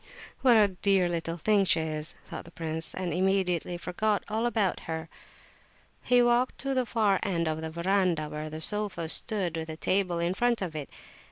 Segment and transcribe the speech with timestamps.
[0.41, 4.79] "What a dear little thing she is," thought the prince, and immediately forgot all about
[4.89, 5.09] her.
[6.01, 9.77] He walked to the far end of the verandah, where the sofa stood, with a
[9.77, 10.89] table in front of it.